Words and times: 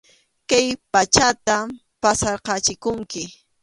Kay 0.49 0.67
pachata 0.91 1.55
pasarqachikunki. 2.01 3.23